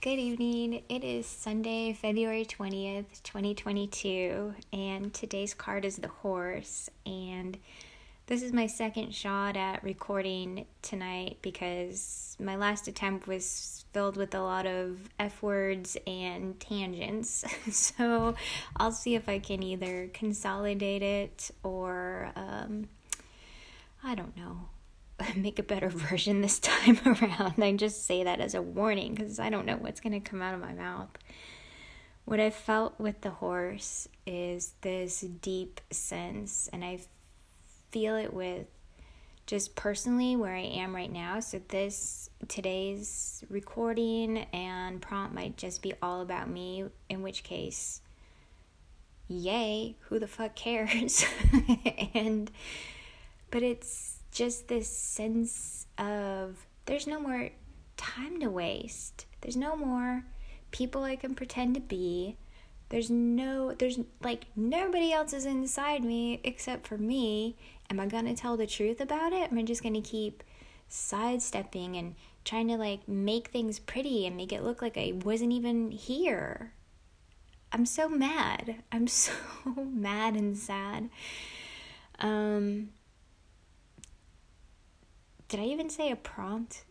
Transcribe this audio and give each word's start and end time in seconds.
Good 0.00 0.20
evening. 0.20 0.84
It 0.88 1.02
is 1.02 1.26
Sunday, 1.26 1.92
February 1.92 2.44
20th, 2.44 3.20
2022, 3.24 4.54
and 4.72 5.12
today's 5.12 5.54
card 5.54 5.84
is 5.84 5.96
the 5.96 6.06
horse. 6.06 6.88
And 7.04 7.58
this 8.26 8.44
is 8.44 8.52
my 8.52 8.68
second 8.68 9.12
shot 9.12 9.56
at 9.56 9.82
recording 9.82 10.66
tonight 10.82 11.38
because 11.42 12.36
my 12.38 12.54
last 12.54 12.86
attempt 12.86 13.26
was 13.26 13.86
filled 13.92 14.16
with 14.16 14.36
a 14.36 14.40
lot 14.40 14.66
of 14.66 15.00
F 15.18 15.42
words 15.42 15.96
and 16.06 16.60
tangents. 16.60 17.44
so 17.72 18.36
I'll 18.76 18.92
see 18.92 19.16
if 19.16 19.28
I 19.28 19.40
can 19.40 19.64
either 19.64 20.10
consolidate 20.12 21.02
it 21.02 21.50
or, 21.64 22.30
um, 22.36 22.88
I 24.04 24.14
don't 24.14 24.36
know, 24.36 24.68
make 25.36 25.58
a 25.58 25.62
better 25.62 25.88
version 25.88 26.40
this 26.40 26.58
time 26.58 26.98
around. 27.06 27.62
I 27.62 27.72
just 27.76 28.06
say 28.06 28.24
that 28.24 28.40
as 28.40 28.54
a 28.54 28.62
warning 28.62 29.14
because 29.14 29.38
I 29.38 29.50
don't 29.50 29.66
know 29.66 29.76
what's 29.76 30.00
going 30.00 30.12
to 30.12 30.20
come 30.20 30.42
out 30.42 30.54
of 30.54 30.60
my 30.60 30.72
mouth. 30.72 31.08
What 32.24 32.40
I 32.40 32.50
felt 32.50 32.98
with 32.98 33.22
the 33.22 33.30
horse 33.30 34.06
is 34.26 34.74
this 34.82 35.20
deep 35.20 35.80
sense, 35.90 36.68
and 36.72 36.84
I 36.84 37.00
feel 37.90 38.16
it 38.16 38.34
with 38.34 38.66
just 39.46 39.74
personally 39.74 40.36
where 40.36 40.54
I 40.54 40.60
am 40.60 40.94
right 40.94 41.10
now. 41.10 41.40
So, 41.40 41.58
this 41.68 42.28
today's 42.46 43.42
recording 43.48 44.46
and 44.52 45.00
prompt 45.00 45.34
might 45.34 45.56
just 45.56 45.80
be 45.80 45.94
all 46.02 46.20
about 46.20 46.50
me, 46.50 46.84
in 47.08 47.22
which 47.22 47.44
case, 47.44 48.02
yay, 49.26 49.96
who 50.00 50.18
the 50.18 50.28
fuck 50.28 50.54
cares? 50.54 51.24
and, 52.14 52.50
but 53.50 53.62
it's 53.62 54.17
just 54.38 54.68
this 54.68 54.88
sense 54.88 55.88
of 55.98 56.64
there's 56.86 57.08
no 57.08 57.18
more 57.18 57.50
time 57.96 58.38
to 58.38 58.48
waste. 58.48 59.26
There's 59.40 59.56
no 59.56 59.74
more 59.74 60.22
people 60.70 61.02
I 61.02 61.16
can 61.16 61.34
pretend 61.34 61.74
to 61.74 61.80
be. 61.80 62.36
There's 62.88 63.10
no, 63.10 63.72
there's 63.72 63.98
like 64.22 64.44
nobody 64.54 65.12
else 65.12 65.32
is 65.32 65.44
inside 65.44 66.04
me 66.04 66.40
except 66.44 66.86
for 66.86 66.96
me. 66.96 67.56
Am 67.90 67.98
I 67.98 68.06
gonna 68.06 68.36
tell 68.36 68.56
the 68.56 68.68
truth 68.68 69.00
about 69.00 69.32
it? 69.32 69.50
Am 69.50 69.58
I 69.58 69.62
just 69.62 69.82
gonna 69.82 70.00
keep 70.00 70.44
sidestepping 70.86 71.96
and 71.96 72.14
trying 72.44 72.68
to 72.68 72.76
like 72.76 73.08
make 73.08 73.48
things 73.48 73.80
pretty 73.80 74.24
and 74.24 74.36
make 74.36 74.52
it 74.52 74.62
look 74.62 74.80
like 74.80 74.96
I 74.96 75.14
wasn't 75.24 75.50
even 75.50 75.90
here? 75.90 76.74
I'm 77.72 77.86
so 77.86 78.08
mad. 78.08 78.76
I'm 78.92 79.08
so 79.08 79.32
mad 79.76 80.36
and 80.36 80.56
sad. 80.56 81.10
Um, 82.20 82.90
did 85.48 85.60
I 85.60 85.64
even 85.64 85.90
say 85.90 86.10
a 86.10 86.16
prompt? 86.16 86.84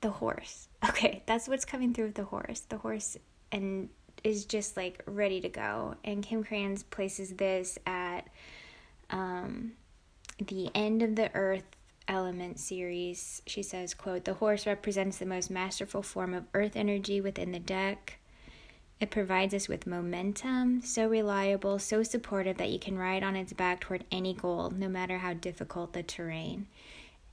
The 0.00 0.10
horse. 0.10 0.68
Okay, 0.88 1.24
that's 1.26 1.48
what's 1.48 1.64
coming 1.64 1.92
through 1.92 2.06
with 2.06 2.14
the 2.14 2.24
horse. 2.24 2.60
The 2.60 2.78
horse 2.78 3.16
and 3.50 3.88
is 4.22 4.44
just 4.44 4.76
like 4.76 5.02
ready 5.06 5.40
to 5.40 5.48
go. 5.48 5.96
And 6.04 6.22
Kim 6.22 6.44
Krans 6.44 6.84
places 6.88 7.30
this 7.30 7.76
at 7.86 8.28
um, 9.10 9.72
the 10.38 10.70
end 10.76 11.02
of 11.02 11.16
the 11.16 11.34
Earth 11.34 11.64
element 12.08 12.60
series. 12.60 13.42
She 13.46 13.62
says, 13.62 13.94
quote, 13.94 14.24
"The 14.24 14.34
horse 14.34 14.66
represents 14.66 15.18
the 15.18 15.26
most 15.26 15.50
masterful 15.50 16.02
form 16.02 16.34
of 16.34 16.44
earth 16.54 16.76
energy 16.76 17.20
within 17.20 17.50
the 17.50 17.58
deck." 17.58 18.18
It 18.98 19.10
provides 19.10 19.52
us 19.52 19.68
with 19.68 19.86
momentum, 19.86 20.80
so 20.82 21.06
reliable, 21.06 21.78
so 21.78 22.02
supportive 22.02 22.56
that 22.56 22.70
you 22.70 22.78
can 22.78 22.96
ride 22.96 23.22
on 23.22 23.36
its 23.36 23.52
back 23.52 23.80
toward 23.80 24.04
any 24.10 24.32
goal, 24.32 24.70
no 24.70 24.88
matter 24.88 25.18
how 25.18 25.34
difficult 25.34 25.92
the 25.92 26.02
terrain. 26.02 26.66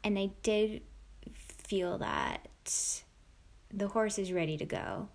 And 0.04 0.20
I 0.20 0.32
did 0.44 0.82
feel 1.34 1.98
that 2.00 2.48
the 3.74 3.88
horse 3.88 4.20
is 4.20 4.32
ready 4.32 4.58
to 4.58 4.66
go. 4.66 5.10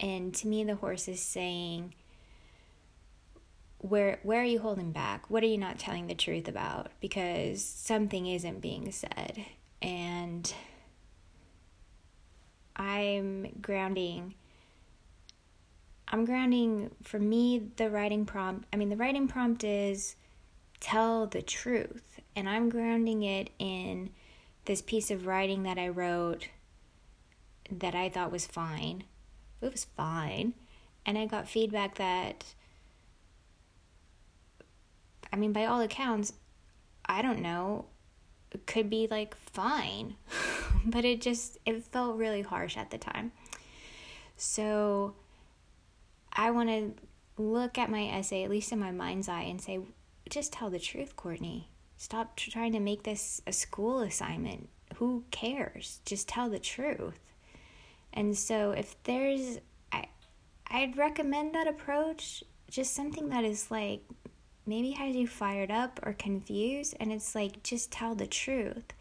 And 0.00 0.34
to 0.34 0.46
me, 0.46 0.64
the 0.64 0.76
horse 0.76 1.08
is 1.08 1.20
saying, 1.20 1.94
where 3.78 4.18
where 4.22 4.40
are 4.40 4.44
you 4.44 4.58
holding 4.58 4.92
back? 4.92 5.30
What 5.30 5.42
are 5.42 5.46
you 5.46 5.58
not 5.58 5.78
telling 5.78 6.08
the 6.08 6.14
truth 6.14 6.48
about? 6.48 6.90
Because 7.00 7.62
something 7.64 8.26
isn't 8.26 8.60
being 8.60 8.90
said. 8.90 9.44
And 9.80 10.52
I'm 12.76 13.48
grounding 13.60 14.34
I'm 16.10 16.24
grounding 16.24 16.90
for 17.02 17.18
me 17.18 17.70
the 17.76 17.90
writing 17.90 18.24
prompt. 18.24 18.66
I 18.72 18.76
mean 18.76 18.88
the 18.88 18.96
writing 18.96 19.28
prompt 19.28 19.62
is 19.62 20.16
tell 20.80 21.26
the 21.26 21.42
truth 21.42 22.20
and 22.38 22.48
I'm 22.48 22.68
grounding 22.68 23.24
it 23.24 23.50
in 23.58 24.10
this 24.66 24.80
piece 24.80 25.10
of 25.10 25.26
writing 25.26 25.64
that 25.64 25.76
I 25.76 25.88
wrote 25.88 26.46
that 27.68 27.96
I 27.96 28.08
thought 28.08 28.30
was 28.30 28.46
fine. 28.46 29.02
It 29.60 29.72
was 29.72 29.86
fine. 29.96 30.54
And 31.04 31.18
I 31.18 31.26
got 31.26 31.48
feedback 31.48 31.96
that, 31.96 32.44
I 35.32 35.36
mean, 35.36 35.52
by 35.52 35.64
all 35.64 35.80
accounts, 35.80 36.32
I 37.06 37.22
don't 37.22 37.40
know, 37.40 37.86
could 38.66 38.88
be 38.88 39.08
like 39.10 39.36
fine. 39.36 40.14
but 40.86 41.04
it 41.04 41.20
just, 41.20 41.58
it 41.66 41.82
felt 41.82 42.18
really 42.18 42.42
harsh 42.42 42.76
at 42.76 42.92
the 42.92 42.98
time. 42.98 43.32
So 44.36 45.16
I 46.32 46.52
want 46.52 46.68
to 46.68 46.94
look 47.36 47.78
at 47.78 47.90
my 47.90 48.04
essay, 48.04 48.44
at 48.44 48.50
least 48.50 48.70
in 48.70 48.78
my 48.78 48.92
mind's 48.92 49.28
eye, 49.28 49.42
and 49.42 49.60
say, 49.60 49.80
just 50.30 50.52
tell 50.52 50.70
the 50.70 50.78
truth, 50.78 51.16
Courtney. 51.16 51.68
Stop 52.00 52.36
trying 52.36 52.72
to 52.72 52.80
make 52.80 53.02
this 53.02 53.42
a 53.44 53.52
school 53.52 54.00
assignment. 54.00 54.68
Who 54.94 55.24
cares? 55.32 56.00
Just 56.06 56.28
tell 56.28 56.48
the 56.48 56.60
truth. 56.60 57.18
And 58.12 58.38
so 58.38 58.70
if 58.70 58.94
there's 59.02 59.58
I 59.90 60.06
I'd 60.68 60.96
recommend 60.96 61.54
that 61.54 61.66
approach, 61.66 62.44
just 62.70 62.94
something 62.94 63.30
that 63.30 63.44
is 63.44 63.72
like 63.72 64.02
maybe 64.64 64.92
has 64.92 65.16
you 65.16 65.26
fired 65.26 65.72
up 65.72 65.98
or 66.04 66.12
confused 66.12 66.94
and 67.00 67.12
it's 67.12 67.34
like 67.34 67.64
just 67.64 67.90
tell 67.90 68.14
the 68.14 68.28
truth. 68.28 68.92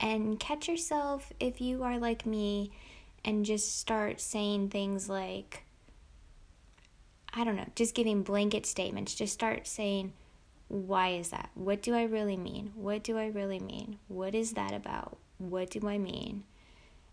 And 0.00 0.40
catch 0.40 0.68
yourself 0.68 1.34
if 1.38 1.60
you 1.60 1.82
are 1.82 1.98
like 1.98 2.24
me 2.24 2.72
and 3.26 3.44
just 3.44 3.78
start 3.78 4.22
saying 4.22 4.70
things 4.70 5.06
like 5.06 5.64
I 7.34 7.44
don't 7.44 7.56
know, 7.56 7.68
just 7.76 7.94
giving 7.94 8.22
blanket 8.22 8.64
statements. 8.64 9.14
Just 9.14 9.34
start 9.34 9.66
saying 9.66 10.14
why 10.68 11.10
is 11.10 11.30
that? 11.30 11.50
What 11.54 11.82
do 11.82 11.94
I 11.94 12.04
really 12.04 12.36
mean? 12.36 12.72
What 12.74 13.02
do 13.02 13.18
I 13.18 13.26
really 13.26 13.60
mean? 13.60 13.98
What 14.08 14.34
is 14.34 14.52
that 14.52 14.72
about? 14.72 15.18
What 15.38 15.70
do 15.70 15.88
I 15.88 15.98
mean? 15.98 16.44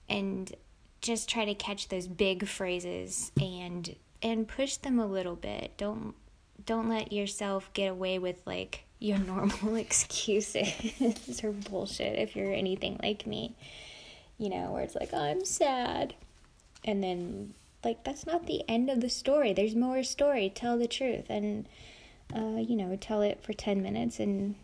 And 0.08 0.56
just 1.02 1.30
try 1.30 1.46
to 1.46 1.54
catch 1.54 1.90
those 1.90 2.08
big 2.08 2.48
phrases 2.48 3.32
and 3.40 3.96
and 4.22 4.48
push 4.48 4.78
them 4.78 5.00
a 5.00 5.06
little 5.06 5.36
bit. 5.36 5.78
Don't 5.78 6.16
don't 6.66 6.90
let 6.90 7.12
yourself 7.12 7.70
get 7.74 7.88
away 7.88 8.20
with 8.20 8.42
like 8.46 8.84
your 9.00 9.18
normal 9.34 9.76
excuses 9.76 11.42
or 11.44 11.52
bullshit 11.52 12.20
if 12.20 12.36
you're 12.36 12.54
anything 12.54 13.00
like 13.02 13.26
me. 13.26 13.56
You 14.38 14.50
know, 14.50 14.72
where 14.72 14.84
it's 14.84 14.96
like, 14.96 15.14
I'm 15.14 15.44
sad. 15.44 16.14
And 16.86 17.04
then 17.04 17.54
like 17.84 18.04
that's 18.04 18.26
not 18.26 18.46
the 18.46 18.64
end 18.68 18.90
of 18.90 19.02
the 19.02 19.10
story. 19.10 19.54
There's 19.54 19.76
more 19.76 20.04
story. 20.04 20.50
Tell 20.54 20.78
the 20.78 20.88
truth 20.88 21.26
and 21.30 21.68
uh, 22.36 22.58
you 22.58 22.76
know, 22.76 22.96
tell 22.96 23.22
it 23.22 23.42
for 23.42 23.54
10 23.54 23.82
minutes 23.82 24.20
and 24.20 24.56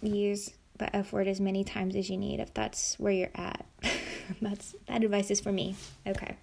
use 0.00 0.50
the 0.78 0.94
F 0.94 1.12
word 1.12 1.28
as 1.28 1.40
many 1.40 1.64
times 1.64 1.94
as 1.94 2.10
you 2.10 2.16
need 2.16 2.40
if 2.40 2.52
that's 2.54 2.98
where 2.98 3.12
you're 3.12 3.30
at. 3.34 3.66
that's 4.40 4.74
that 4.88 5.04
advice 5.04 5.30
is 5.30 5.40
for 5.40 5.52
me. 5.52 5.76
Okay. 6.06 6.36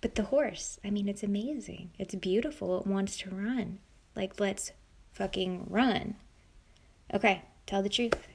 But 0.00 0.14
the 0.14 0.24
horse, 0.24 0.78
I 0.84 0.90
mean, 0.90 1.08
it's 1.08 1.22
amazing. 1.22 1.90
It's 1.98 2.14
beautiful. 2.14 2.80
It 2.80 2.86
wants 2.86 3.18
to 3.18 3.30
run. 3.30 3.78
Like, 4.16 4.40
let's 4.40 4.72
fucking 5.12 5.66
run. 5.68 6.14
Okay, 7.12 7.42
tell 7.66 7.82
the 7.82 7.88
truth. 7.88 8.26